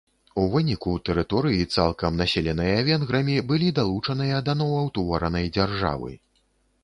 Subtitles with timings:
[0.41, 6.11] У выніку, тэрыторыі цалкам населеныя венграмі былі далучаныя да новаўтворанай дзяржавы.